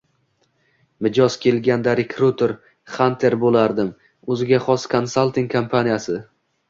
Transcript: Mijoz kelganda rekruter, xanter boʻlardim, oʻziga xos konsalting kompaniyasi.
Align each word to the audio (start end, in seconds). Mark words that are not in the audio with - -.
Mijoz 1.07 1.35
kelganda 1.43 1.93
rekruter, 1.99 2.53
xanter 2.95 3.35
boʻlardim, 3.45 3.93
oʻziga 4.33 4.61
xos 4.69 4.87
konsalting 4.95 5.53
kompaniyasi. 5.57 6.19